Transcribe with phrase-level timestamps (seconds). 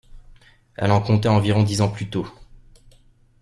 [0.77, 2.27] Elle en comptait environ dix ans plus tôt.